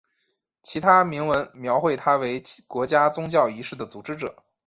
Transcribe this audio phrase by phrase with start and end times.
[0.63, 4.35] 其他铭文描绘他为国家宗教仪式的组织者。